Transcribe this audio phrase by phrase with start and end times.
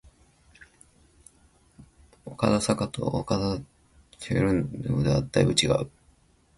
[2.25, 3.61] 岡田紗佳と岡田
[4.19, 5.91] 彰布ではだいぶ違う